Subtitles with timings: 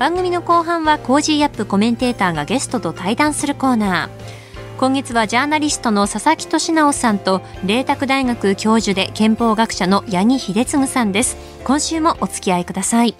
[0.00, 4.78] 番組の後半は Cozy up コメンテーターがゲストと対談するコーナー。
[4.78, 11.36] 今月はジャーナリストの佐々木俊尚さんと麗澤大学教授で憲法学者の八木秀次さんです。
[11.64, 13.14] 今週もお付き合いください。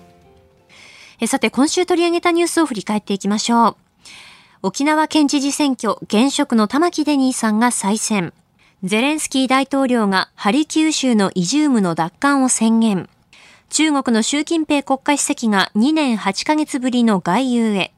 [1.21, 3.77] えさて今週取り上げたニュースを振り返っていきましょう。
[4.62, 8.33] 沖縄県知事選挙現職の玉城デニーさんが再選。
[8.85, 13.10] ゼレンスキー大統領がハルキウ州のイジュームの奪還を宣言。
[13.70, 17.93] 中国の習近平国家主席が2年8ヶ月ぶりの外遊へ。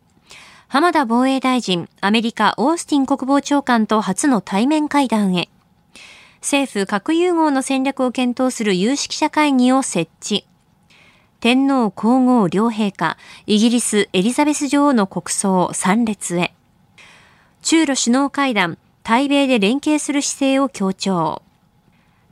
[0.69, 5.49] 浜田防衛大臣、アメリカ、オースティン国防長官と初の対面会談へ。
[6.43, 10.47] 政府核融合の戦略を検討する有識者会議を設置。
[11.41, 16.53] 天皇皇后両陛下、イギリスエリザベス女王の国葬参列へ。
[17.63, 21.41] 中ロ首脳会談、対米で連携する姿勢を強調。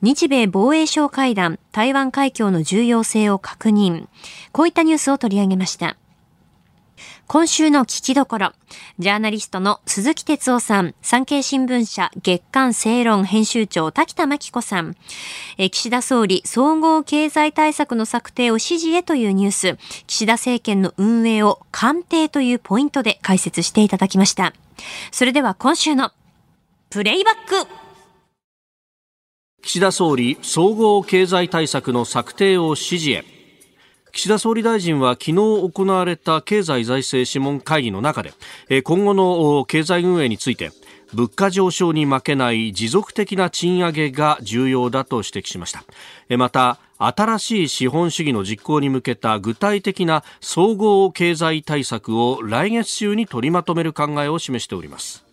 [0.02, 4.06] 日米防衛省会談、台湾海峡の重要性を確認。
[4.50, 5.96] こういったニュースを取り上げました。
[7.26, 8.52] 今週の聞きどころ、
[8.98, 14.96] ジャーナリストの鈴木哲夫さん、産経新聞社月刊正論編集長滝田真紀子さん、
[15.56, 24.52] え岸田総理総合経済対策の策定を指示へというニュース、岸田政権の運営を官邸というポイントで解説していただきました。
[25.12, 26.10] それでは今週の
[26.88, 27.89] プレイバック
[29.62, 33.24] 岸田総理総合経済対策の策定を指示へ。
[34.12, 40.72] 岸田総理大臣は昨日行われた経済財政諮問会議の中で今後の経済運営について
[41.14, 45.84] 物価上昇に負けない持続的な賃上げが重要だと指摘しました。
[46.36, 55.29] また新しい資本主義の実行に向けた具体的な総合経済対策を来月中に取りまとめる考えを示しております。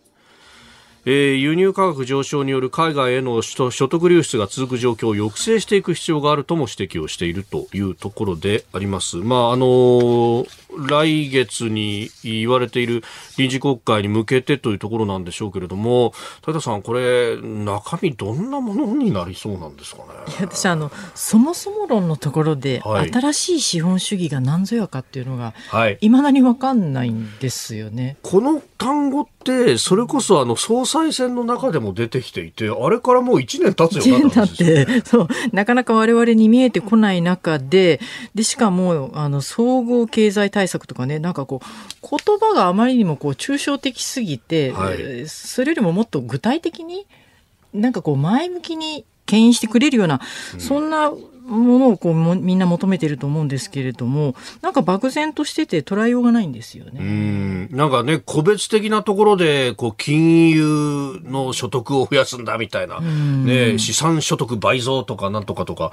[1.09, 9.15] えー、輸入価格上昇による海外への所得流出が続く状況を抑制していく必要があるとも指摘をしているというところであります。
[9.15, 10.47] まあ、あのー、
[10.85, 13.05] 来月に言われている
[13.37, 20.05] 臨時国会に向けてというところなんでしょうけれども、武田さん、これ、中身どんなものになりそうなんですかね？
[20.41, 25.53] 私あの、そもそも論のところで、はい、新しい資本主義が何ぞやかっていうのが、
[26.01, 28.17] いまだに分かんないんですよね。
[28.23, 37.99] この単語って、それこそあの総裁選の中でも出てきていて、あれからもう1年経つよなって、そう、なかなか我々に見えてこない中で、
[38.35, 47.05] で、しかも、あの、総合経済対策とかね、なんかこう、言葉があまりにもこう、抽象的すぎて、はい、それよりももっと具体的に、
[47.73, 50.21] なんかこう、前向きに牽引してくれるような、
[50.53, 51.11] うん、そんな
[51.47, 56.99] ものをこうもみんな求めてると思うんですけれどもなんか漠然としてて捉えようがないんですよね。
[56.99, 57.69] うん。
[57.71, 65.91] なんかね個別的なところでこう金融の所得を増やすんだみたいな、ね、資産所得倍増とかなんとかとか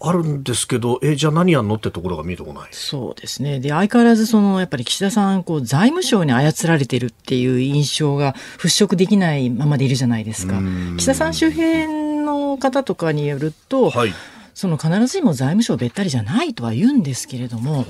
[0.00, 2.68] あるんですけどえじゃあ何やんのってところが見えてこない。
[2.72, 3.60] そうですね。
[3.60, 10.60] で相変わらずそのやっぱり岸田さんこう財務省に操られてるっていう印象が払拭できないままでいるじゃないですか。
[10.96, 14.14] 岸田さん周辺の方とかによると、はい
[14.60, 17.86] その必ずしも財務省べったりじゃないとは言うんですけれども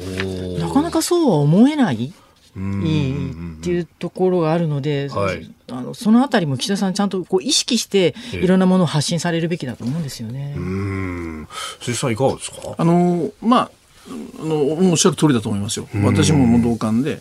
[0.61, 2.13] なかなかそうは思えない。
[2.51, 10.57] っていうところがあるので、はい、あのそのあたりも岸田さんちゃんとこう意識していろんなものを発信されるべきだと思うんですよね。
[11.81, 12.57] 鈴木さんいかがですか？
[12.77, 13.71] あのまあ
[14.41, 15.89] あのおっしゃる通りだと思いますよ。
[16.05, 17.21] 私も同感で。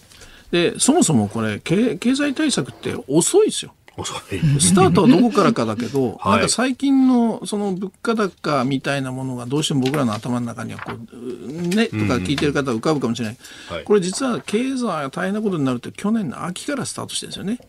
[0.51, 3.73] でそもそもこれ経経済対策って遅いですよ。
[4.05, 13.37] スタートはどこからかだけど、 はい、なんか最近のその物価高みたいなものがどうしても僕らの頭の中にはこう、ね、とか聞いてる方は浮かぶかもしれない。
[13.79, 17.59] うん、これ実は経済が大変なことになるって去年の秋からスタートしてるんですよね。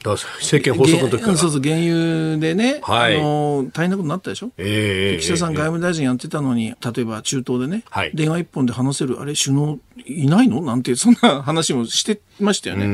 [0.41, 1.37] 政権発足の時から。
[1.37, 4.51] そうそう、原油でね、はい、あの大変なことになったでしょ？
[4.59, 10.61] えー、岸田さん外務大臣やってたのに、例えば中東でね、はい、電話一本で話せる、あれ首脳いないの？
[10.63, 12.87] なんて、そんな話もしてましたよね。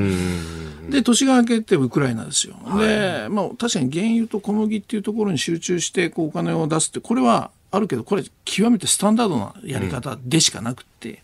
[0.90, 2.56] で、年が明けてウクライナですよ。
[2.64, 11.22] はい、で、まあ、確かに原油と小麦っていうところに集中してこうお金を出すって、これはあるけど、これ極めてスタンダードなやり方でしかなくて、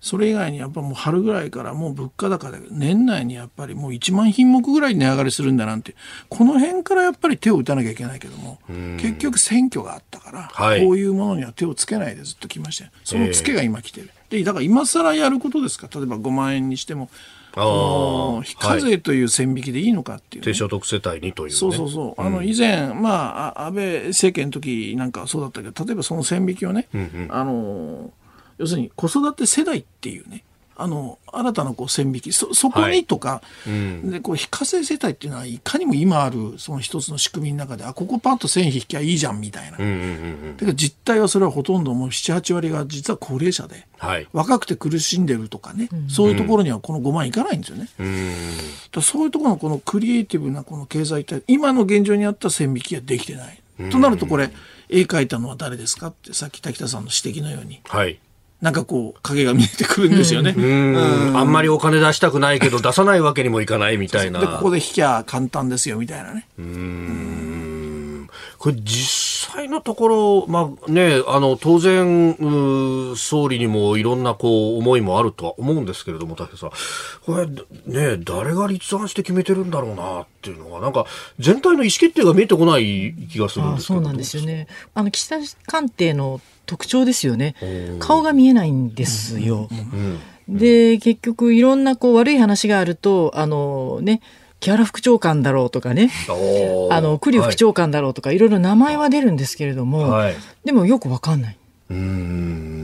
[0.00, 5.94] それ以外にやっぱもう春ぐらいからもう物価高で年内にやっぱりもう1万品目ぐらい値上がりするんだなんて
[6.28, 8.58] この辺からやっぱり手を打たなきゃいけないけども
[8.98, 14.10] 結局選挙があったから、はい、こういうものには手をつけないでずっと来ましたそのつけが今来てる。
[14.28, 15.88] でだから今更やることですか？
[15.90, 17.08] 例えば5万円にしても
[18.42, 28.10] 非課税という線引きでいいのかっていう、ね、低所得世帯にという、ね、そうそうそう、あの以前、まあ、安倍政権の時なんかそうだったけど例えばその線引きをね、うんうん、あの
[28.58, 30.44] 要するに子育て世代っていうね
[30.76, 32.32] あの新たなこう線引き。
[32.32, 33.70] そそこにとか、はい。
[33.70, 39.94] うん、でこう非課税世帯っていうのはいかにも今あるその一つの仕組みの中であここパッと線引きゃいいじゃんみたいな、うんうんう
[40.52, 47.88] ん、だから実態はそれはほとんどもう78割が実は高齢者で、はい、若くて苦しんでるとかね、うん、そういうところにはこの5万いかないんですよね。
[47.98, 48.32] うん、
[48.92, 53.60] だそういうところのこのクリエイティブなこの経済体今の現状にあった線引きはできてない。
[53.90, 54.50] となるとこれ
[54.88, 58.20] 絵描いたのは誰ですかってさっき滝田さんの指摘のように、はい、
[58.64, 60.54] なんかこう、影が見えてくるんですよね。
[60.56, 61.36] うん。
[61.36, 64.40] あんまりお金出したくないけど、出さないわけにもいかないみたいな。
[64.40, 66.48] で、ここで引きゃ簡単ですよ、みたいなね。
[66.58, 68.30] うん。
[68.56, 76.70] これ実際のところ、まあね、あの、当然、総理にもいろんなこう、思いもあるとは思うんですけれども、武さん。
[77.26, 77.46] これ、
[78.16, 81.04] ね、誰が立案して決めてるんだろうな、っていうのが、なんか、
[81.38, 84.00] 全体の意思決定が見えてこない気がするんですけど。
[84.00, 84.68] そうなんですよね。
[84.94, 85.36] あの、岸田
[85.66, 87.54] 官邸の特徴ですよね。
[87.98, 89.68] 顔が見えないんですよ。
[90.48, 94.20] で、結局いろんなこう悪い話があると、あのね、
[94.60, 96.10] 木原副長官だろうとかね、
[96.90, 98.38] あの、栗副長官だろうとか、い。
[98.38, 100.34] ろいろ名前は出るんですけれども、はい、
[100.64, 101.58] でもよくわかんない。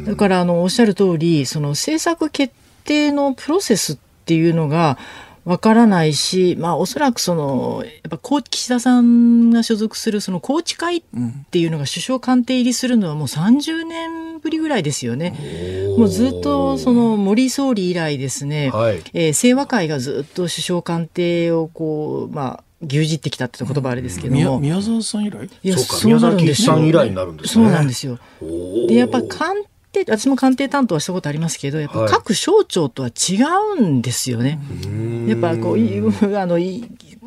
[0.05, 2.53] だから、あの、おっしゃる通り、その政策決
[2.85, 4.99] 定のプロセスっていうのが、
[5.51, 11.03] わからないし、まあ、おそらくその、やっぱ、岸田さんが所属するその宏池会っ
[11.51, 15.35] ていうのが首相官邸入りするのはもう30年ぶりぐらいですよね。
[15.99, 25.51] もうずっとその森総理以来ですね、はい、えー、清和会がずっと首相官邸をこう、まあ、牛耳ってきたって言葉あれですけども、うん、宮沢さん以来？
[25.65, 26.75] いやそうなるんですよ。
[26.75, 27.65] さん以来になるんですね。
[27.67, 28.21] そうなんですよ。
[28.87, 29.57] でやっぱ官
[29.93, 33.43] 定私も官邸担当はしたことありますけどやっぱ各省庁とは違
[33.79, 34.61] うんですよね。
[34.85, 35.77] はい、やっぱこう
[36.37, 36.59] あの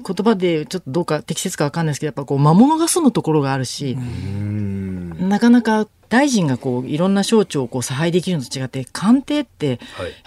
[0.04, 9.80] 言葉でちょっとどうか適切か分かんないですけどやっぱこう魔物が住むところがあるしなかなか大臣がこういろんな省庁をこう差配できるのと違って官邸って、やっ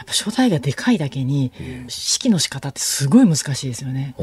[0.04, 4.16] ぱ所在がでかいだけに指揮の仕方ってすごい難しいですよね。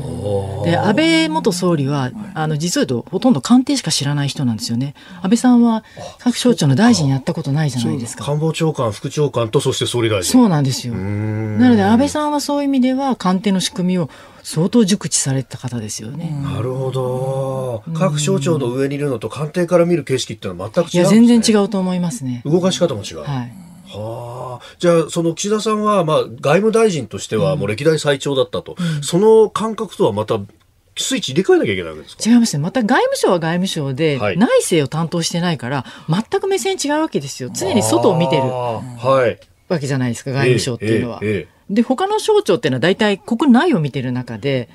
[0.65, 4.93] で安倍元総理はあの実は言うとほとんど官邸しか知らない人なんですよね。
[5.21, 5.85] 安倍さんは
[6.19, 8.25] 各省庁の大臣やったことないじゃないですか。
[8.25, 10.33] 官房長官副長官とそして総理大臣。
[10.33, 10.95] そうなんですよ。
[10.95, 14.09] なので安倍さんはそういう意味では官邸の仕組みを
[14.43, 16.37] 相当熟知された方ですよね。
[16.43, 17.83] なるほど。
[17.93, 22.41] 各省庁の上にいるのと官邸から見る景色ってのは全く違う、ね、いや、全然違うと思いますね。
[22.45, 23.19] 動かし方も違う。
[23.19, 23.27] はい。
[23.87, 30.39] はあ、じゃあ、その岸田さんは、まあ、外務大臣としてはもう歴代最長だったと、うん、その感覚とはまた
[30.97, 32.29] スイッチ入れ替えなきゃいけないわけですか？
[32.29, 32.63] 違いますね。
[32.63, 37.49] また外務省は外務省で、内政を担当してないから、全く目線違うわけですよ。
[37.53, 38.43] 常に外を見てる。
[38.43, 39.39] はい。
[39.69, 41.19] わけじゃないですか、外務省っていうのは。
[41.21, 44.69] えーえーえーで他の省庁っていうのは大体国内を見てる中で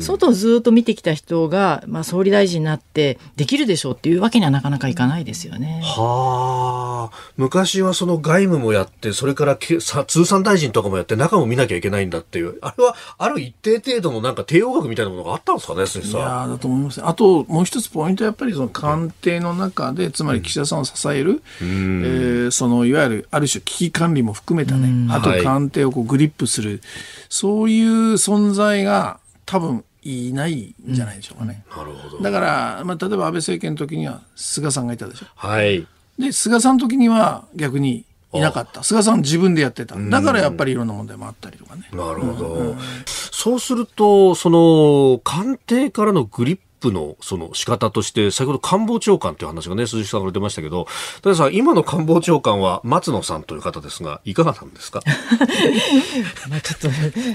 [0.00, 5.82] 外をずっと見てきた人が、まあ、総理大臣になってできるでしょうっていうわけにはなかなかいかないですよね。
[5.84, 7.16] はあ。
[7.36, 12.58] 昔はその外務もやってそれから通産大臣とかもやって中も見なきゃいけないんだっていう。
[12.62, 26.82] あれはある一定程度のなんか帝王学みたいなものがあったんですかねいやだと思いますあともう一つポイントはやっぱりその官邸の中でつまり岸田さんを支える、うん、えー、そのいわゆるある種危機管理も含めたね、うん、あと官邸をこうグリップする、
[27.30, 31.64] そういう存在が多分いないんじゃないでしょうかね。
[31.74, 32.22] なるほど。
[32.22, 35.26] だから、まあ、例えば安倍政権の時には菅さんがいたでしょ。
[35.34, 35.86] はい。
[36.18, 38.82] で、菅さんの時には逆にいなかった。
[38.82, 39.96] 菅さん自分でやってた。
[39.96, 41.88] だからやっぱりいろんな問題もあったりとかね。
[41.92, 42.46] なるほど。
[42.46, 46.58] うん、そうすると、その、官邸からのグリッ
[46.90, 50.86] プのその仕方として、先ほど官房長官という話がね、鈴木さんから出ましたけど、
[51.22, 55.02] たださん、今の官房長官は松野さんという方ですが、いかがなんですか？
[56.48, 56.80] まあちょっ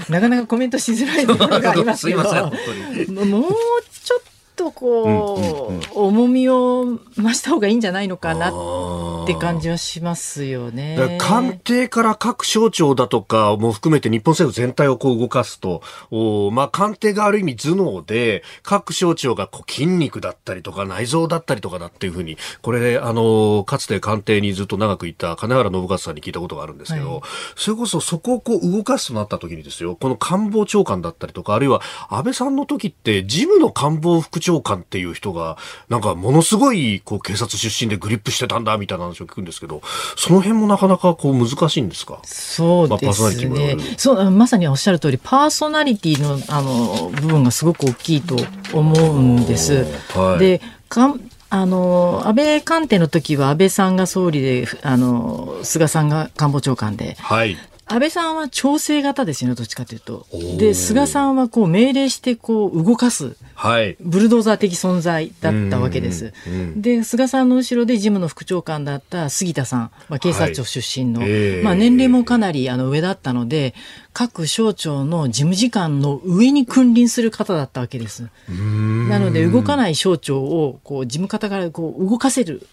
[0.06, 2.52] と、なかなかコメントしづらいところがありますけど、 すいません、本
[3.06, 3.26] 当に。
[3.30, 3.44] もう
[4.04, 4.20] ちょっ
[4.54, 11.18] とこう、うんうんうん、重みを増した方がいいんじゃないのかなって感じはしますよね。
[11.20, 27.20] 官邸から各省庁だとかも含めて日本政府全体をこう動かすと、おまあ官邸がある意味頭脳で、各省庁がこう筋肉だったりとか内臓だったりとかだっていうふうに、これ、あの、かつて官邸にずっと長くいた金原信勝さんに聞いたことがあるんですけど、はい、
[27.56, 35.56] それこそそこをこう動かすとなった時にですよ、この官房長官だったりとか、あるいは安倍さんの時って事務の官房副長官っていう人が、
[35.88, 39.80] なんかものすごいこう警察出身でグリップしてたんだみたいな話を聞くんですけど、
[40.16, 42.20] その辺もなかなかこう難しいんですか？
[42.24, 43.76] そうですね。
[43.96, 48.36] そう、まさにおっしゃる通り、パーソナリティの、あの、部分がすごく大きいと
[48.74, 49.86] 思うんです。
[50.14, 51.14] はい、で、か
[51.54, 60.26] あの安倍官邸の時は安倍さんが総理であの菅さんが官房長官で、はい、安倍さんは調整型ですよねどっちかというと。
[60.56, 66.32] で菅さんはこう命令してこう動かす、はい、ブルドーザー的存在だったわけです。
[66.76, 73.74] で菅さんの後ろで事務の副長官だった杉田さん、まあ、警察庁出身の、はい、まあ、年齢もかなりあの上だったので
[74.14, 78.28] 各省庁の事務次官の上に君臨する方だったわけです。
[78.48, 82.66] なので動かない省庁をこう事務方からこう動かせる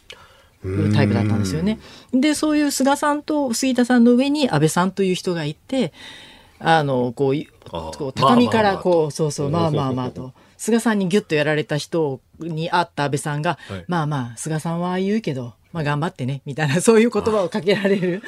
[0.93, 1.79] タイプだったんですよね。
[2.13, 5.93] で、そういう菅さんと杉田さんの上に安倍さんという人がいて、
[6.59, 10.33] あの、こう、畳からこう、そうそう、まあまあまあと。
[10.57, 18.21] 菅さんにギュッとやられた人に会った安倍さんが、はい、まあまあ、菅さんは言うけど、まあ頑張ってね、みたいな、そういう言葉をかけられる、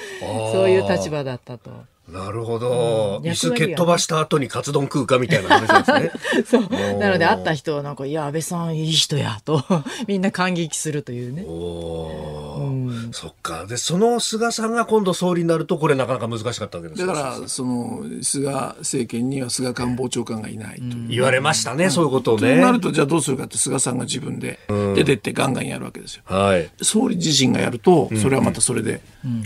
[0.54, 1.72] そういう立場だったと。
[2.12, 6.12] なるほど、うん、椅子蹴っ飛ばした後にカツ丼食うかみたいな話ですね。
[6.46, 6.98] そう。
[7.00, 9.64] なので会った人はなんか、いや、安倍さんいい人や、と
[10.08, 11.46] みんな感激するというね。
[11.48, 13.66] おうん、そっか。
[13.66, 22.56] で、その菅さんが今度総理になると、これなかなか難しかったわけですだから、その、菅政権には菅官房長官がいないと、うん、言われましたね、そういうことをね。
[22.56, 24.60] となると、じゃあどうするかって菅さんが自分で
[24.96, 26.24] 出てってガンガンやるわけですよ。
[26.26, 26.70] はい。
[26.82, 29.02] 総理自身がやると、それはまたそれで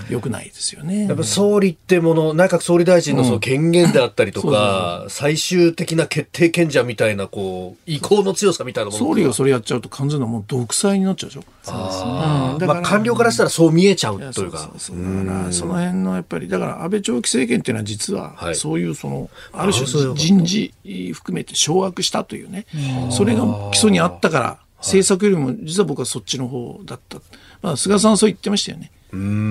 [0.09, 1.07] 良くないですよね。
[1.07, 11.43] やっぱ総理ってもの、内閣総理大臣のその権限であったりとか、最終的な決定権者みたいな、こう、意向の強さみたいなもの総理がそれやっちゃうと完全なもう独裁になっちゃうでしょ。
[11.63, 12.67] そうですね。
[12.67, 14.57] まあ、官僚からしたらそう見えちゃうというか。
[14.59, 20.73] そうそうだから、その辺のやっぱり、だから安倍長期政権っていうのは実は、そういうその、ある種人事
[21.13, 22.65] 含めて掌握したというね、
[23.11, 27.19] それが基礎にあったから、政策よりも実は僕はそっちの方だった。
[27.61, 28.91] まあ、菅さんそう言ってましたよね。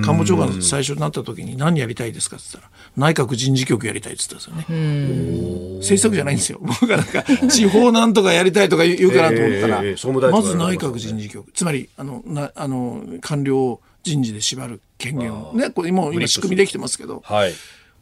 [0.04, 5.78] 官房長官最初になった時に何やりたいですかって言ったら内閣人事局やりたいって言ったんですよね。
[5.78, 6.58] 政策じゃないんですよ。
[6.62, 11.50] 僕がなんか地方なんとかやりたいとか言うかなと思ったら、えー、まず内閣人事局。
[11.52, 17.54] つまりあのなあの官僚人事で縛る権限をねこれもう今仕組みできてますけど、はい、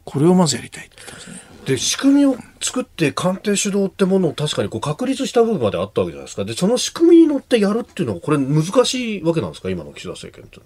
[0.03, 1.53] これをまずやりたいって言ったんですね。
[1.65, 6.43] で仕組みを作って官邸主導ってものを確かにこう確立した部分まであったわけじゃないですか。
[6.43, 9.69] でその仕組みに乗ってやるっていうのはこれ難しいわけなんですか？
[9.69, 10.59] 今の岸田政権って。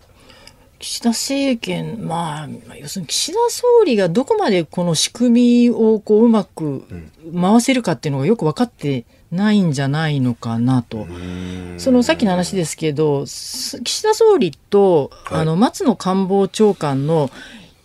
[0.80, 6.86] 岸田政権、まあ、要するに岸田総理がどこまでこの仕組みをこううまく
[7.34, 11.08] 回せるかっていうのがよく分かってないんじゃないのかなと。
[11.78, 17.30] そのさっきの話ですけど、岸田総理と、あの松野官房長官の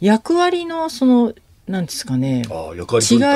[0.01, 1.33] 役割のその
[1.69, 2.43] なんですかね。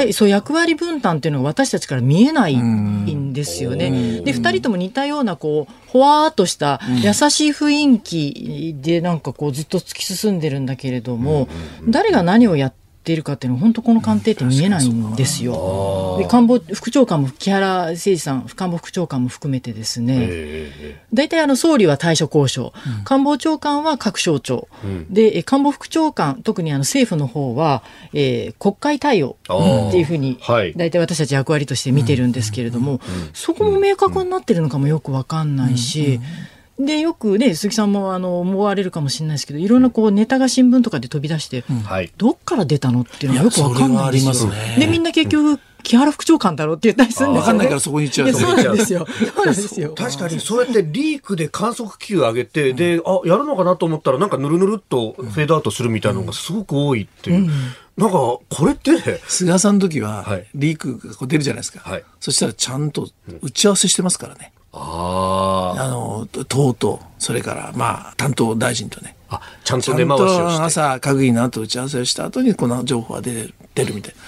[0.04, 4.20] 違いそう役割分担っていうのが私たちから見えないんですよね。
[4.24, 11.48] で2人とも似たようなこうほわーっとした優しい雰囲気でなんかこうずっと突き進んでるんだけれども、
[11.88, 16.16] 誰が何をやってっているかっていうのは本当この官邸って見えないんですよ。
[16.18, 20.98] で官房副長官も木原誠二さん官房副長官も含めてですね。
[21.14, 30.40] 大体あの総理は対処交渉、うん、官房長官は各省庁、うん、で官房副長官特にあの政府の方は、えー、国会対応っていうふうに
[30.74, 33.00] 大体私たち役割として見てるんですけれども、
[33.32, 36.16] そこも明確になってるのかもよく分かんないし。
[36.16, 41.84] うんでよくね鈴木さんもあの思われるかもしれないですけどいろんなこうネタが新聞とかで飛び出して、うん、
[42.18, 44.34] どっから出たのっていうのがよくわかんないですよ。
[44.34, 47.46] すね、でみんな結局木原副長官だろうって言ったりするんですよ、ね。
[47.46, 48.32] わかんないからそこに行っちゃう。
[48.32, 49.06] そうなんですよ。
[49.06, 49.94] そうなんですよ。
[49.94, 57.36] 確かにそうやってリークで観測気球上げて、で、あ、やるのかなと思ったらなんかぬるぬるっとフェードアウトするみたいなのがすごく多いっていう。
[57.36, 57.50] うん、
[57.96, 61.88] なんか、これって、菅さんの時は、リークが出るじゃないですか。
[61.88, 63.08] はい、そしたらちゃんと
[63.42, 64.52] 打ち合わせしてますからね。
[64.78, 74.20] ああの党とそれからまあ担当大臣とねあちゃんと根回しをして朝閣議の後打ち合わせをした後にこの情報が出る出るみたいな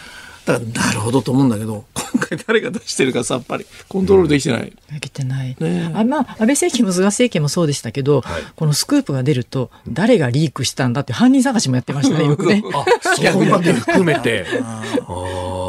[0.48, 4.72] だからなるほどと思うんだけど今回誰が出してるかさっぱりコントロールできてない。
[4.92, 5.54] できてない。
[5.60, 12.62] ね、あまあ安倍政権も菅政権もそうでしたけど、はい、このスクープが出ると誰がリークしたんだって犯人探しもやってましたねよくね。
[12.72, 14.46] あそこまで含めて。
[14.64, 15.67] ああ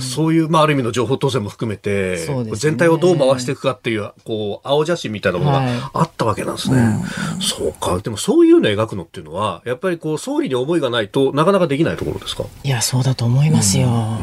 [0.00, 6.80] そういう、まあ、ある意味の情報統制も含めて、ね、全体をどう回していくかっていう、こう、青写真みたいなものがあったわけなんですね。
[6.80, 6.90] は
[7.38, 7.98] い、そうか。
[8.00, 12.44] でも、そういうのを描くのっていうのは、やっぱりこう、総理に思いがないとなかなかできないところですか？
[12.64, 13.86] いや、そうだと思いますよ。
[13.88, 14.20] ま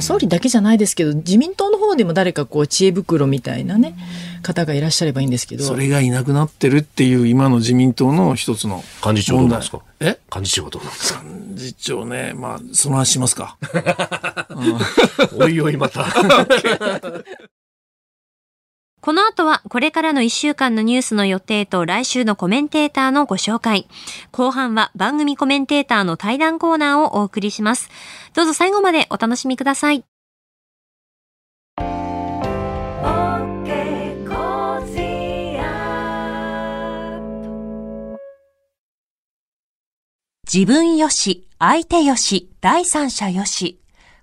[0.00, 3.94] あ、総理だけじゃないですけど、自民党の方でも誰かこう、知恵袋みたいなね、
[4.42, 5.64] 方がいらっしゃればいいんですけど。
[5.64, 9.80] それがいなくなってるっていう今の自民党の一つの幹事長どうなんですか？
[10.00, 10.18] え？
[10.34, 11.22] 幹事長はどうなんですか？
[11.24, 13.56] 幹事長ね、まあ、その話しますか。
[15.38, 16.06] おいおいまた。
[19.00, 23.88] この後はこれからの1週間のニュースの予定と来週のコメンテーターのご紹介。
[24.30, 27.88] 後半は番組コメンテーターの対談コーナーをお送りします。
[28.34, 30.04] どうぞ最後までお楽しみください。
[40.52, 43.79] 自分よし、相手よし、第三者よし。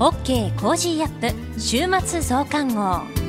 [0.00, 3.23] OK Cozy up 週末増刊号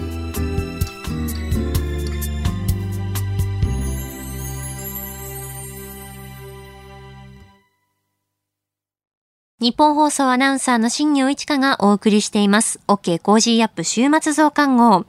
[9.62, 12.82] ニッポン放送アナウンサーの新行市佳がお送りしています。
[12.90, 15.06] OK Cozy up 週末増刊号。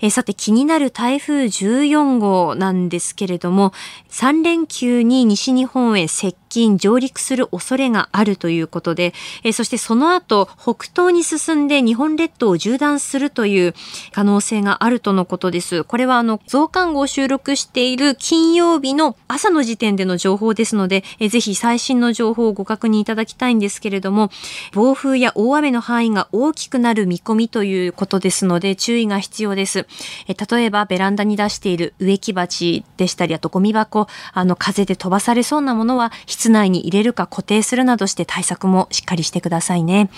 [0.00, 3.72] えさて気になる台風14号なんですけれども、
[4.10, 13.74] 3連休に西日本へ接近、上陸する恐れがあるということで、えそしてその後、北東に進んで日本列島を縦断するという
[14.10, 15.84] 可能性があるとのことです。
[15.84, 24.30] これはあの、増刊号を収録している金曜日の朝の時点での情報ですので、えぜひ最新の情報をご確認いただきたいんですけれども、
[24.72, 29.86] 暴風や大雨の範囲が大きくなる見込みということですので、注意が必要です。
[30.26, 40.08] え例えば、ベランダに出している植木鉢でしたり、あとゴミ箱、あの、風で飛ばされそうなものは、室内に入れるか固定するなどして対策もしっかりしてくださいね。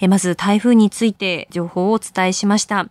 [0.00, 2.88] えまず台風について情報をお伝えしました。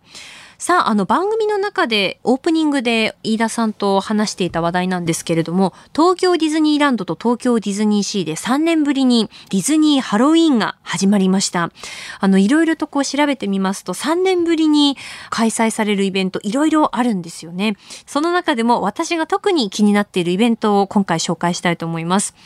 [0.62, 11.72] さあ、あの番組の中でオープニングで飯田さんと話していた話題なんですけれども、東京ディズニーランドと東京ディズニーシーで3年ぶりにディズニーハロウィーンが始まりました。
[12.20, 14.96] あの、いろいろとこう調べてみますと、3年ぶりに
[15.30, 17.74] 開催されるイベントいろいろあるんですよね。
[18.06, 22.36] その中でも私が特に気になっているイベントを今回紹介したいと思います。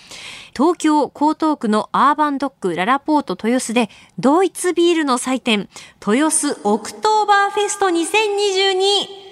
[0.56, 5.68] 東京江東区のアーバンドックララポート豊洲でドイツビールの祭典
[6.00, 9.25] 豊洲オクトーバーフェスト2022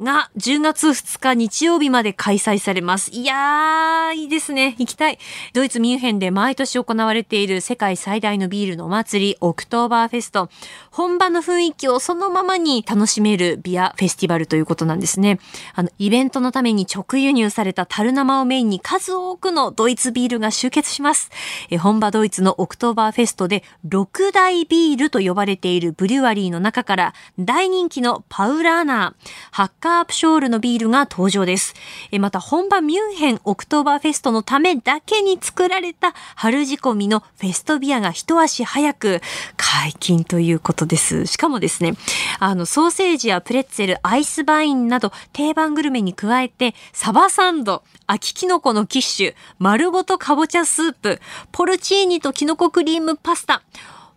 [0.00, 3.10] が10月2日日曜日まで開催されます。
[3.10, 4.76] いやー、いいですね。
[4.78, 5.18] 行きたい。
[5.52, 10.50] ドイツミュンヘンで毎年行われている世界最大のビールのお祭り、オクトーバーフェスト。
[10.90, 15.40] 本場の雰囲気をそのままに楽しめるビアフェスティバルということなんですね。
[15.74, 21.30] あの、イベントのために直輸入された樽生をメインに数多くのドイツビールが集結します。
[21.70, 31.72] え本場ドイツのオクトーバーフェストで6大ビールと呼ばれているブリュワリーの中から大人気のパウラーナー、ハッカープショールのビールが登場です。
[32.20, 39.22] また本場ミュンヘンオクトーバーフェストのためだけに作られた春仕込みのフェストビアが一足早く
[39.56, 41.24] 解禁ということです。
[41.24, 41.94] しかもですね、
[42.38, 51.18] あの、ソーセージやプレッツェル、アイスバインなど定番グルメに加えて、サバサンド、秋キノコのキッシュ、丸ごとかぼちゃスープ、
[51.50, 53.62] ポルチーニとキノコクリームパスタ、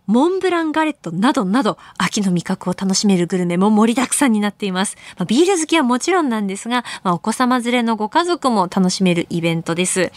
[0.06, 4.96] モンブランガレットなどなど、秋の味覚を楽しめるグルメも盛りだくさんになっています。
[5.16, 10.10] まあ、ビール好きはもちろんなんですが、まあ、お子様連れのご家族も楽しめるイベントです。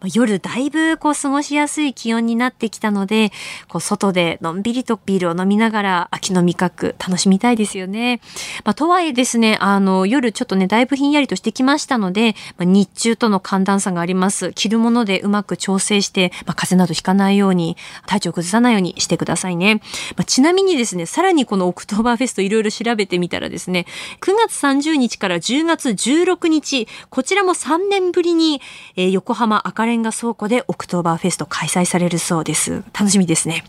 [0.00, 3.32] まあ、夜だいぶこう過ごしやすい気温になってきたので、
[3.68, 8.20] こう外でのんびりとビールを飲みながら秋の味覚楽しみたいですよね。
[8.64, 14.52] まあ、とはいえですね、あの、夜ちょっとね、だいぶひんやりとしてきましたので、まあ、日中との寒暖差があります。
[14.54, 19.23] 着るものでうまく調整して、まあ、風邪などひかないように、体調崩さないようにしてください。
[19.24, 19.76] くださいね。
[20.16, 23.86] まあ、ちなみにですね、さらにこのオクトーバーフェストいろいろ調べてみたらですね、
[24.20, 28.60] 9月30日から10月16日、こちらも3年ぶりに、
[28.96, 32.84] えー、横浜赤レンガ倉庫でオクトーバーフェスト開催されるそうです。
[32.92, 33.64] 楽しみですね。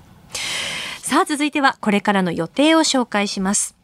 [1.02, 3.76] さあ続いてはこれからの予定を紹介します。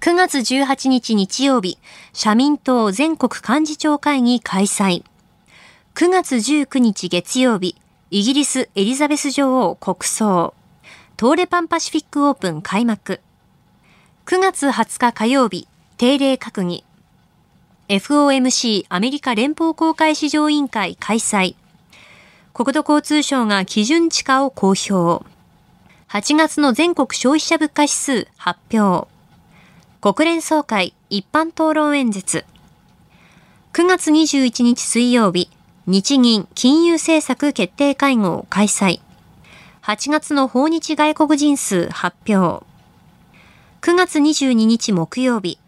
[0.00, 1.78] 9月18日日曜日、
[2.12, 5.04] 社民党全国幹事長会議開催。
[5.94, 7.76] 9月19日月曜日、
[8.10, 10.54] イギリスエリザベス女王国葬。
[11.22, 13.20] 東レパンパシフィックオープン開幕。
[14.26, 16.82] 9月20日火曜日、定例閣議。
[17.88, 21.54] FOMC アメリカ連邦公開市場委員会開催。
[22.52, 25.24] 国土交通省が基準地価を公表。
[26.08, 29.06] 8月の全国消費者物価指数発表。
[30.00, 32.44] 国連総会一般討論演説。
[33.74, 35.48] 9月21日水曜日、
[35.86, 38.98] 日銀金融政策決定会合開催。
[39.82, 42.64] 8月の訪日外国人数発表。
[43.80, 45.58] 9月22日木曜日、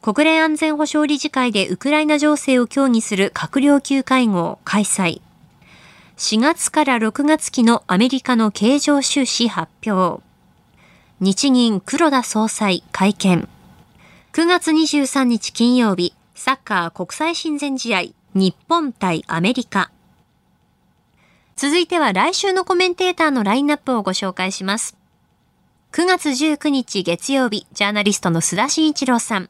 [0.00, 5.20] 国連安全保障理事会でウクライナ情勢を協議する閣僚級会合開催。
[6.18, 10.22] 4月から6月期のアメリカの経常収支発表。
[11.18, 13.48] 日銀黒田総裁会見。
[14.34, 18.02] 9月23日金曜日、サッカー国際親善試合、
[18.34, 19.90] 日本対アメリカ。
[21.56, 24.96] 続いては来週のコメンテーターのラインナップをご紹介します。
[25.92, 29.48] 9月19日月曜日、ジャーナリストの須田慎一郎さん。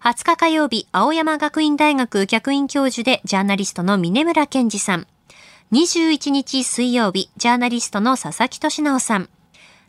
[0.00, 5.06] 20日火曜日、青山学院大学客員教授でジャーナリストの峰村健二さん。
[5.72, 9.28] 21日水曜日、ジャーナリストの佐々木俊直さん。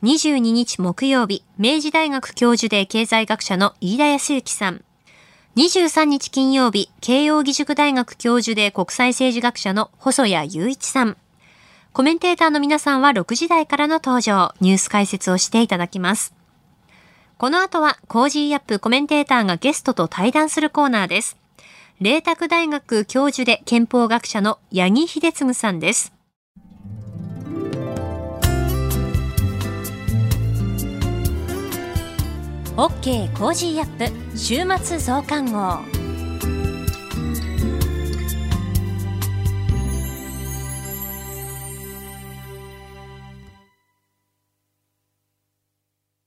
[0.04, 4.84] 22日木曜日、明治大学教授で経済学者の飯田康之さん。
[5.56, 11.17] 23日金曜日、慶應義塾大学教授で国際政治学者の細谷雄一さん。
[11.93, 16.34] コメンテーターの皆さんは6時台からの登場、ニュース解説をしていただきます。
[17.38, 21.38] この後は Cozy up コメンテーターがゲストと対談するコーナーです。
[22.01, 26.12] 麗澤大学教授で憲法学者の八木秀次さんです。
[32.75, 36.02] OK Cozy up 週末増刊号。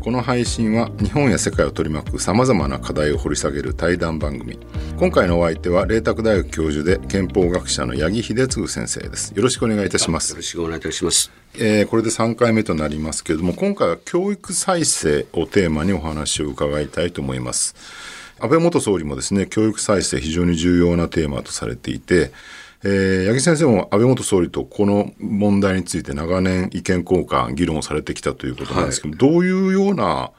[0.00, 4.58] この配信は日本や世界を取り巻く様々な課題を掘り下げる対談番組。
[4.96, 9.32] 今回のお相手は、麗澤大学教授で憲法学者の八木秀次先生です。
[9.36, 10.30] よろしくお願いいたします。
[10.30, 11.30] よろしくお願いいたします。
[11.54, 17.74] えー、これで3回目となりますけれども、今回は教育再生をテーマにお話を伺いたいと思います。
[18.38, 22.32] 安倍元総理もですね、教育再生非常に重要なテーマとされていて、
[22.82, 30.30] えー、八木先生も安倍元総理とこの問題について長年意見交換、議論をされてきたということなんですけど、はい、どういうような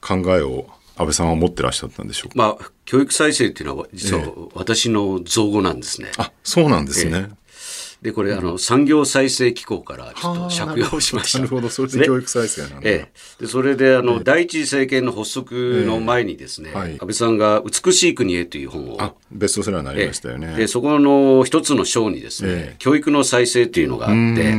[0.00, 2.34] 考えを安倍さんは持ってらっしゃったんでしょうか？
[2.36, 6.08] まあ、教育再生っていうのは実は私の造語なんですね。
[6.08, 7.28] えあ、そうなんですね。
[7.28, 7.41] え
[8.02, 11.38] で、これ、あの、産業再生機構からちょっと借用しました。
[11.38, 12.76] なるほど、それで教育再生なんだ。
[12.82, 13.42] ええ。
[13.42, 18.96] で、それで、あの、第一次政権の発足の前にですね、安倍さんが美しい国へという本を。
[19.00, 20.56] あ、ベストセラーになりましたよね。
[20.56, 24.52] で、そこの一つの章にですね、教育の再生というのがあって、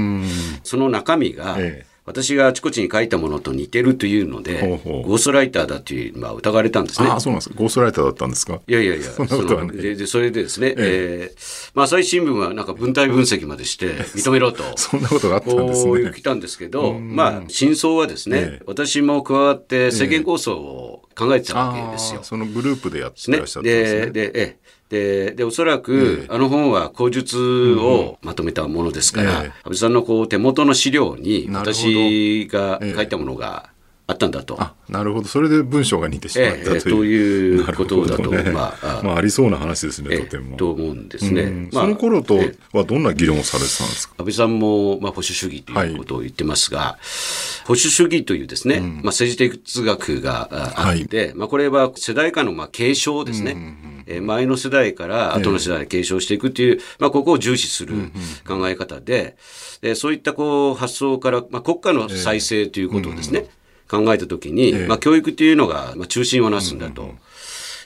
[0.64, 1.58] その中身が、
[2.06, 7.08] 私があちこちに書いたものと似てるというので、ほうほうゴーストライターだという、まあ、疑われたんですね。
[7.10, 8.60] あそうなんですゴーストライターだったんですか？
[8.68, 14.64] いやいやいや、そんなことはででそれでですね、えええー、まあ、朝日新聞はなんか文体分析までして 認めろと。
[14.78, 15.92] そんなことがあったんですね。
[15.92, 22.22] こう来たんですけど、まあ、真相はですね、ええ、私も加わって政権構想を考えてたわけですよ。
[22.24, 24.06] そのグループでやってらっしゃったんですね。
[24.08, 24.63] で、で、ええ。
[24.90, 33.70] で、で、おそらく、あの本は口述をまとめたものですから、安倍さんのこう手元の資料に私が書いたものが
[34.06, 34.62] あったんだと。
[34.62, 37.60] あなるほど、それで文章が似てしまったという。
[37.60, 40.58] えー、ということだと、 ね、まあ、まあ、ありそうな話ですね、とても。
[40.58, 41.70] と思うんですね。
[41.72, 42.40] まあ、その頃と
[42.74, 44.16] はどんな議論をされてたんですか？
[44.18, 53.54] 安倍さんも、まあ、保守主義ということを言ってますが、はい、保守主義というですね、うん、まあ、政治哲学があって、はい、まあ、これは世代間のまあ継承ですね。
[53.54, 58.12] うんうんえ前の世代から後の世代に継承していくという、まあ、ここを重視する
[58.46, 59.38] 考え方で、
[59.82, 63.46] でそういったこう発想から、まあ、国家の再生ということをですね、
[63.94, 67.12] 考えたときに、まあ、教育というのが、まあ、中心をなすんだと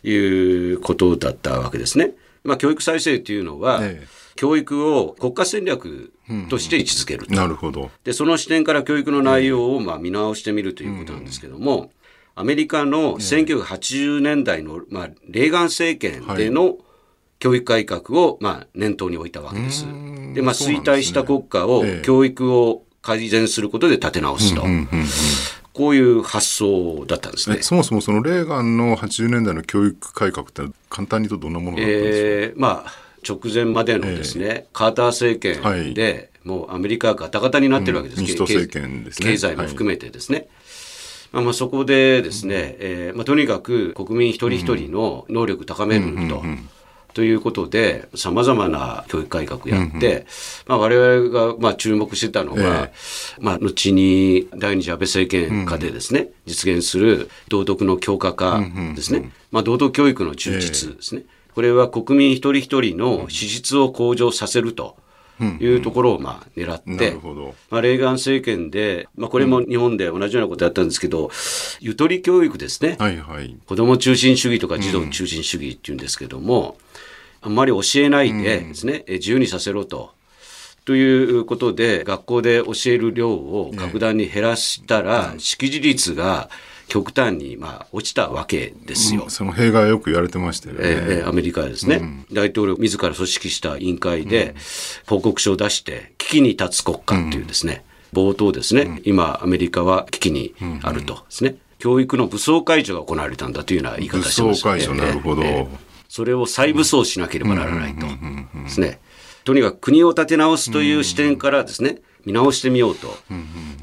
[0.04, 0.16] い
[0.74, 2.14] うことだったわけですね。
[2.44, 3.82] まあ、教育再生というのは、
[4.36, 6.14] 教育を国家戦略
[6.50, 7.34] として位置づけると。
[7.34, 7.92] なるほど。
[8.06, 11.92] で、その視点から教育の内容をまあ見直してみるということなんですけども、
[12.36, 16.78] アメリカの1980年代の、まあ、レーガン政権での
[17.40, 19.86] 教育改革を、まあ、念頭に置いたわけです。
[20.34, 24.64] で、まあ、衰退した国家を、教育を改善することで立て直すと。
[25.78, 27.62] こういう発想だったんですね。
[27.62, 32.94] そもそもそのレーガンの80年代の教育改革って簡単に言うとどんなものだったんですか、えー、まあ、
[33.28, 38.20] 直前までのですね、えー、カーター政権で、はい、もうアメリカがガタガタになってるわけです。
[38.20, 39.32] うん、民主党政権ですね。
[39.32, 40.38] 経済も含めてですね。
[40.40, 40.48] はい
[41.32, 46.42] まあ、まあそこでですね、えーまあ、とにかく国民一人一人の能力高めると。
[47.18, 50.28] ということで、さまざまな教育改革やって、
[50.68, 52.92] まあ、我々がまあ注目してたのが、
[53.40, 58.62] まあ、後に第二次安倍政権下でですね、実現する道徳の強化化
[58.96, 61.24] ですね、まあ、道徳教育の充実ですね。
[61.56, 64.96] これは国民一人一人の資質を向上させると。
[65.40, 67.16] いうところをまあ狙って、
[67.70, 71.30] まあ、レーガン政権で、まあ、これも日本で同じようなことやったんですけど、
[71.80, 76.80] ゆとり教育ですね、はいはい、子ども中心主義とか児童中心主義っていうんですけども、
[77.48, 80.12] あんまり教えないでですね、自由にさせろと。
[80.84, 86.50] ということで、学校で教える量を格段に減らしたら、識字率が
[86.90, 89.30] 極端にまあ落ちたわけですよ。
[89.30, 90.82] その弊害よく言われてましたよね。
[90.84, 94.54] えー、アメリカですね、うん、大統領自ら組織した委員会で
[95.06, 104.52] 報告書を出して、危機に立つ国家っていうですね、冒頭ですね、今アメリカは危機にあるとですね、教育の武装解除が行われたんだというような言い方してます、ね。
[104.52, 105.68] 武装解除、なるほど、えー、
[106.10, 108.06] それを再武装しなければならないと
[108.64, 109.00] ですね。
[109.44, 113.16] とにかく国を立て直すという視点からですね、見直してみようと、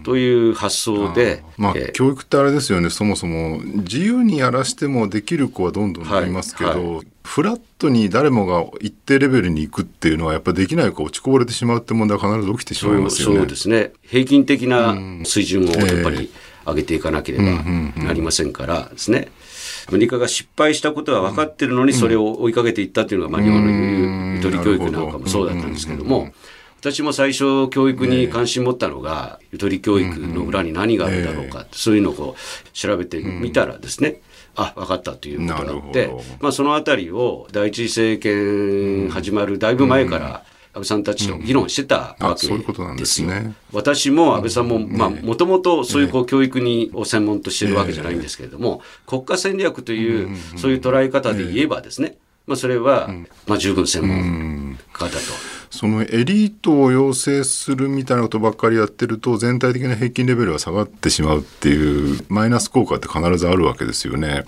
[0.02, 1.42] という発想で。
[1.56, 13.37] まあ、えー、教育ってあれですよね、そもそも自由にやらしてもできる子はどんどんなりますけど、はいはい、フラットに誰もが一定レベルに行くっていうのはやっぱりできないか落ちこぼれてしまうって問題は必ず起きてしまいますよね。
[13.38, 13.92] そうですね。
[14.02, 16.30] 平均的な水準をやっぱり
[16.66, 17.44] 上げていかなければ
[18.04, 19.28] なりませんからですね。
[19.88, 26.33] アメリカが失敗したことは分かってるのに、それを追いかけていったっていうのが、まあ、日本のゆとり教育なんかもそうだったんですけども、
[26.81, 34.20] 私も最初教育に関心持ったのが、ゆとり教育の裏に何があるだろうか、そういうのをこう調べてみたらですね、
[34.55, 42.48] あ分かったということがあって、まあ、そのあたりを第一次政権始まるだいぶ前から、安倍さんたちと議論してたわけ
[42.96, 43.28] ですよ。
[43.72, 52.16] 私も安倍さんも、まあ、もともとそういうこう教育にを専門としてるわけじゃないんですけれども、国家戦略という、そういう捉え方で言えばですね、
[52.48, 53.08] まあ、それは、
[53.46, 55.16] まあ、十分専門家だと。
[55.70, 64.44] そのエリートを養成するみたいなことばっかりやってると全体的な平均レベルが下がってしまうっていうマイナス効果って必ずあるわけですよね。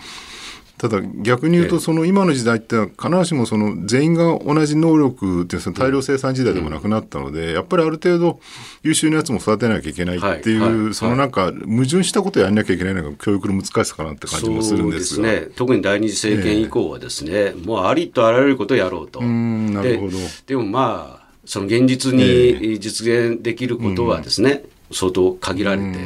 [0.79, 8.41] ただ逆に言うとその今の時代って必ずしもその全員が同じ能力っていうその大量生産時代でもなくなったのでやっぱりある程度
[8.83, 15.27] 優秀なやつも育てなきゃいけないっていうそのなんか矛盾したことをやらなきゃいけないのが教育の難しさかなって感じもするんですが。
[15.29, 19.23] ね、特に第二次政権以降はですね、もうありとあらゆることをやろうと。
[19.23, 20.19] なるほど。
[20.47, 25.99] でもまあその現実に実現できることはですね、相当限られて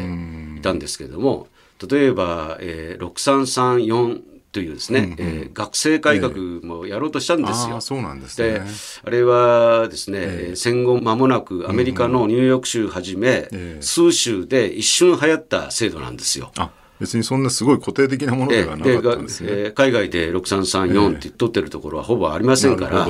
[0.59, 1.49] いたんですけれども
[1.89, 7.77] 例えば、えー、6334というですね、うんうん、えー、学生改革もやろうとしたんですよ。
[7.77, 8.63] えー、そうなんですね。
[9.05, 16.53] あれはですね、えー、戦後間もなくアメリカのニューヨーク州はじめ、うんうん、数州で一瞬流行った制度なんですよ。
[16.99, 19.49] 別にそんなすごい固定的なものではなかったんですね。
[19.51, 23.09] えー、海外で6334って取ってるところはほぼありませんから、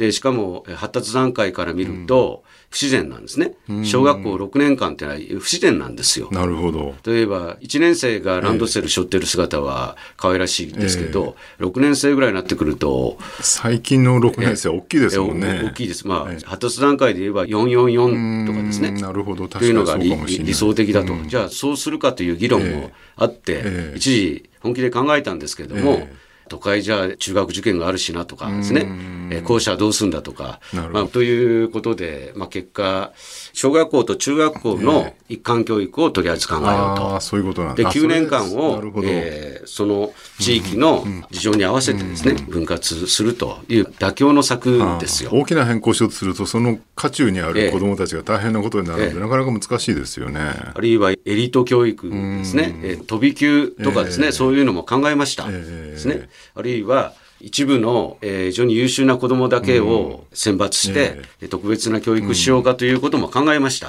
[0.00, 3.52] で、しかも発達段階から見ると、不自然なんですね。
[3.84, 6.28] 小学校6年間ってのは不自然なんですよ。
[6.32, 6.94] なるほど。
[7.04, 13.18] 例えば、1年生がランドセル背負ってる姿は可愛らしいですけど、えー、6年生ぐらいになってくると。
[13.40, 15.60] 最近の6年生は大きいですもんね。
[15.64, 16.08] 大きいです。
[16.08, 18.92] まあ、発達段階で言えば444とかですね。
[18.92, 19.48] なるほど。
[19.48, 21.14] というのが理想的だと。
[21.26, 28.86] じゃあ、そうするかという議論もあって、えー、一時本気で考えたんですけれども、えー都会じゃ中学受験があるしなとかですね、
[29.30, 30.58] え校舎どうすんだとか、
[30.92, 33.12] まあ、ということで、まあ、結果、
[33.52, 37.14] 小学校と中学校の一貫教育をとりあえず考えようと。
[37.14, 45.30] あそういうことなんで9年間を、えー、その地域の事情に合わせてですね、分割するという妥協の策ですよ。
[45.32, 50.40] 大きな変更しようとすると、その渦中にある子どもたちが大変なことになるので、えー、なかなか難しいですよね。
[50.40, 55.46] あるいはエリート教育ですね、えー、飛び級とかですね、えー、そういうのも考えました。
[55.48, 56.28] ですね。
[56.54, 63.88] あるいは、一部の、えー、非常に優秀な子どもだけを選抜して、うん、特別な教育しようかということも考えました。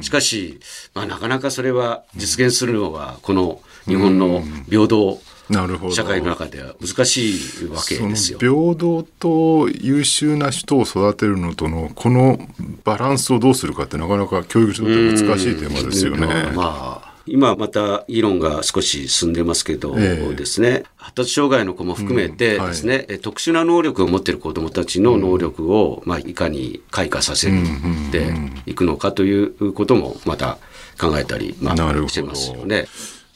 [0.00, 0.60] しかし、
[0.94, 5.20] まあ、なかなかそれは実現するのは、この日本の平等
[5.92, 8.38] 社会の中では難しいわけですよ。
[8.38, 12.38] 平等と優秀な人を育てるのとのこの
[12.84, 16.26] バランスをどうするかってなかなか教育上で難しいテーマですよね。
[16.54, 23.12] まあ今また議論が少し進んでますけどですね、えー、発達障害の子も含めてですね、うん。
[23.12, 27.48] はい、特殊な能力を持っている子どもたちの能力を、まあ、いかに開花させ
[28.10, 28.34] て
[28.66, 30.58] いくのかということもまた
[31.00, 32.86] 考えたり、まあ、してますよね。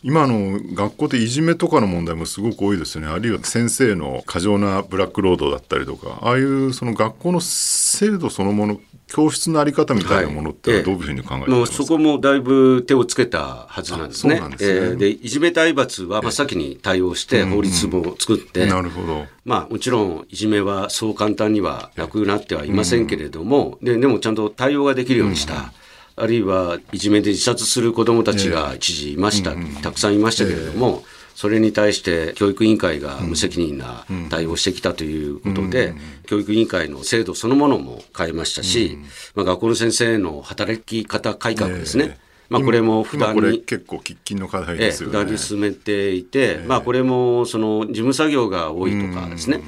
[0.02, 3.06] 今の学校でいじめとかの問題もすごく多いですね。
[3.06, 8.80] あるいは先生の過剰なブラックロードだったりとかああいうその学校の制度そのもの
[9.14, 14.34] 教室のあり方みたいなものってどういうふうに考えてますか、そこもだいぶ手をつけたはずなんですね。
[14.34, 14.56] で、ね。
[14.58, 19.26] えー、いじめ体罰は真っ先に対応して法律も作って、なるほど。
[19.44, 25.72] まあもちろんいじめはそう簡単にはなくなってはいませんけれども、ででもちゃんと対応ができるようにした。
[26.16, 35.94] あるいはいじめで自殺する子どもたちが一時いました、たくさんいましたけれども、それに対して教育委員会が無責任な対応をしてきたということで、
[36.26, 38.98] 教育委員会の制度そのものも変えましたし、
[39.34, 42.18] まあ、学校の先生の働き方改革ですね。
[42.50, 45.24] まあ、これも普段に結構喫緊の課題ですよね。
[45.24, 49.62] に進めていて、まあ、これもその事務作業が多いとかですね。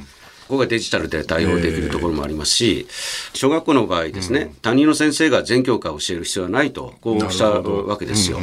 [0.48, 2.86] ここがデジタルで対応できるところもありますし、
[3.34, 8.38] 小学校の場合ですね、担任の先生が全教科を教える必要はないと、こうしたわけですよ。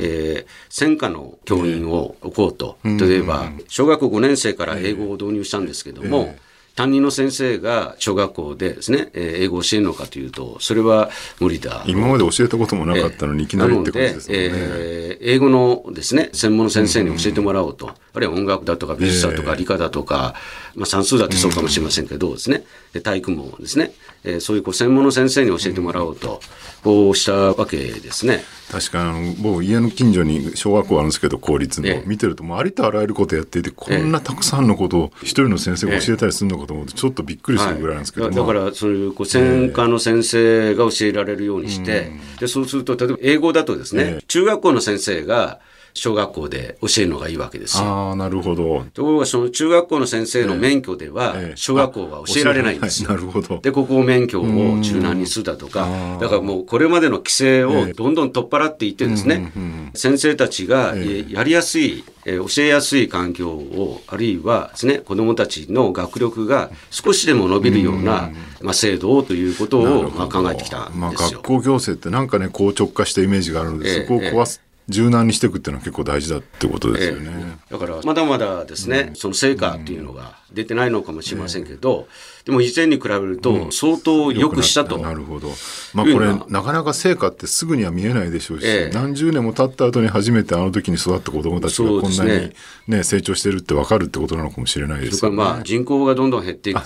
[0.00, 2.76] えー、専科の教員を置こうと。
[2.84, 6.36] 例えば、小学校5年生から英語を導入したんですけども、
[6.76, 11.10] 担任の先生が小学校でですね、えー、英語を教えるのかというと、それは
[11.40, 11.82] 無理だ。
[11.86, 14.50] 今まで教えたこともなかったのに、いきなりってことですよね。
[14.52, 17.88] えー、英語のですね、専門の先生に教えてもらおうと。
[18.12, 20.34] あるいは音楽だとか美術だとか理科だとか、
[20.74, 22.64] まあ算数だってそうかもしれませんけどですね、
[23.02, 23.92] 体育もですね、
[24.26, 26.40] えー、そういうこう専門の先生に教えてもらおうと、
[26.82, 28.42] こうしたわけですね。
[28.70, 42.10] 確かに僕家の近所に小学校あるんですけど公立の、え見てるともうありとあらゆることやっていてこんなたくさんのことを一人の先生が教えたりするのかと思うとちょっとびっくりするぐらいなんですけど、はい、だからそういうこう専科の先生が教えられるようにして、
[42.40, 45.60] でそうすると例えば英語だとですね、中学校の先生が
[45.96, 47.84] 小学校で教えるのがいいわけですよ。
[47.84, 48.84] ああ、なるほど。
[48.92, 53.10] ところが、その中学校の先生の免許では、小学校は教えられないんですよ。
[53.10, 53.58] なるほど。
[53.60, 54.44] で、ここを免許を
[54.82, 55.88] 柔軟にするだとか、
[56.20, 59.52] だからもうこれまでの規制をどんどん取っ払っていってですね、
[59.94, 60.94] 先生たちが
[61.28, 68.30] やりやすい、教えやすい環境を、あるいはですね、子供たちの学力が少しでも伸びるような、
[68.60, 71.00] まあ、制度をということをまあ考えてきたんですよ。
[71.00, 77.30] まあ、学校行政ってなんかね、硬直化したイメージがあるので、そこを壊す柔軟にしていくっていうのは結構大事だってことですよね。
[77.68, 82.06] えだからまだまだですね、うん、その成果っていうのが出てないのかもしれませんけど、
[82.46, 85.50] でも以前に比べると相当良くしたと、うん、なるほど。
[85.94, 92.52] まあこれなかなか成果ってすぐには見えないでしょうし、え何十年も経った後に初めてあの時に育った子どもたちがこんなにね、
[92.86, 95.36] ね成長してるって分かるってことなのかもしれないですよね。
[95.36, 96.76] まあ人口がどんどん減っていく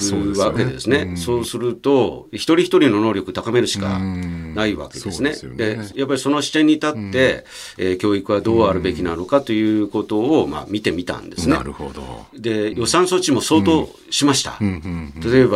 [0.41, 1.15] わけですね。
[1.19, 5.35] そう、ねうん、すると一人一人の能力高めるしかないわけですね。
[5.59, 11.57] で、ね、やっぱりその視点に立って、うん、えー、教育はどうあるべきなのかということをまあ見てみたんですね。
[11.57, 12.25] なるほど。
[12.33, 14.59] で予算措置も相当しました。
[14.61, 15.50] 例えば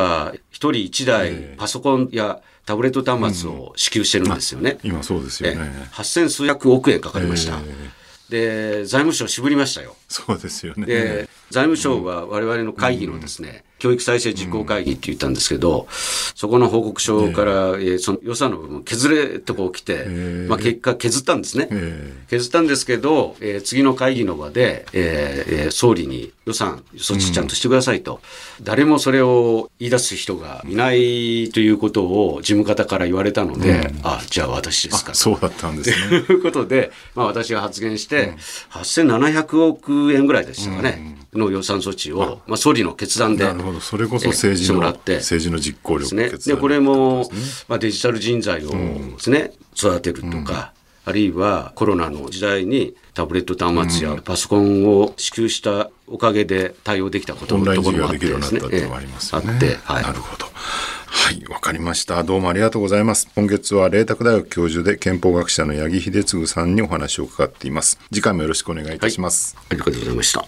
[0.51, 4.79] 一人一台パソコンやタブレット端末を支給してるんですよね。
[4.83, 5.89] 今そうですよね。
[5.91, 7.59] 八千数百億円かかりました。
[8.29, 9.97] で財務省渋りましたよ。
[10.15, 10.87] そうですよね。
[10.87, 20.05] で財務省は我々の会議のですね、教育再生実行会議って言ったんですけど、そこの報告書から、えー、その予算の部分削れとこう来て、
[20.49, 21.69] まあ結果削ったんですね。
[22.29, 28.21] 削ったんですけど、えー、次の会議の場で、えー、総理に予算措置ちゃんとしてくださいと、
[28.63, 35.19] 誰もそれを言い出す人がいないということを事務方から言われたので、あ、じゃあ私ですかと。
[35.19, 36.23] そうだったんですね。
[36.27, 38.35] ということで、まあ私が発言して、
[38.71, 43.45] 8700億円ぐらいでしたかね、の予算措置を、まあ総理の決断で。
[43.45, 43.81] なるほど。
[43.81, 46.31] それこそ政治の政治の実行力ね。
[46.31, 47.29] でこれも、
[47.69, 50.73] まあ、デジタル人材をですね、育てるとか、
[51.07, 58.61] あるいはコロナの時代にタブレット端末やパソコンを支給したおかげで対応できたことのところもあってですね。
[58.63, 60.47] あって、はい、なるほど。
[61.25, 62.23] はい、わかりました。
[62.23, 63.31] どうもありがとうございます。
[63.35, 67.99] 今月は麗澤大学教授で憲法学者の八木秀次さんにお話を伺っています。
[68.13, 69.57] 次回もよろしくお願いいたします。
[69.57, 70.47] はい、ありがとうございました。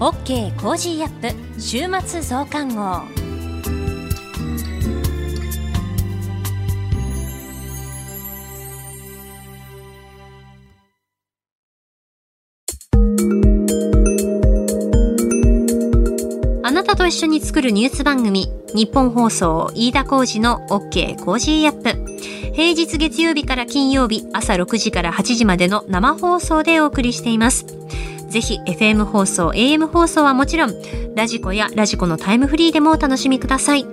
[0.00, 3.29] OK Cozy up 週末増刊号
[17.00, 22.52] と一緒に作るニュース番組、日本放送飯田浩二の OK コージーアップ。
[22.52, 27.64] 平日月曜日から金曜日朝6時から8時までの生放送でお送りしています。
[28.28, 30.74] ぜひ FM 放送、AM 放送はもちろん、
[31.14, 33.86] radiko や radiko のタイムフリーでもお楽しみください。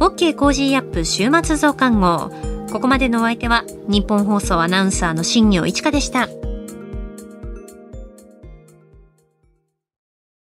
[0.00, 2.32] OK Cozy up 週末増刊号。
[2.72, 6.28] ここまでのお相手は、ニッポン放送アナウンサーの新行市佳でした。